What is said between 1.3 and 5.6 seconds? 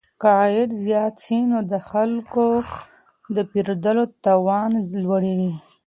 نو د خلګو د پيرودلو توان لوړيږي.